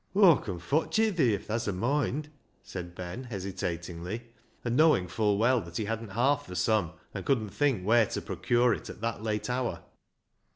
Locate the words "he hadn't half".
5.77-6.47